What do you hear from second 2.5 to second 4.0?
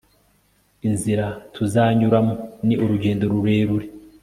ni urugendo rurerure